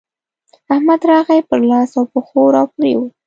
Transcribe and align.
احمد 0.73 1.01
راغی؛ 1.11 1.37
پر 1.49 1.59
لاس 1.69 1.91
او 1.97 2.03
پښو 2.11 2.41
راپرېوت. 2.55 3.11